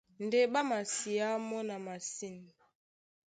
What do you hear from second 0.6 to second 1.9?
masiá mɔ́ na